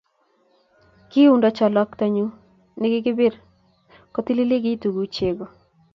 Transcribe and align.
Kiundo 1.09 1.47
cholwoktonyu 1.57 2.25
negibir 2.79 3.33
kotgolelagitu 4.13 4.87
ku 4.95 5.03
chego 5.15 5.45